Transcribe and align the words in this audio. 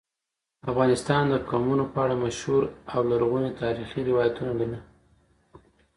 افغانستان 0.71 1.23
د 1.29 1.33
قومونه 1.49 1.83
په 1.93 1.97
اړه 2.03 2.15
مشهور 2.25 2.63
او 2.93 2.99
لرغوني 3.11 3.51
تاریخی 3.61 4.01
روایتونه 4.09 4.51
لري. 4.59 4.79